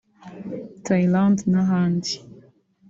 Thailand 0.85 1.37
n’ahandi 1.51 2.13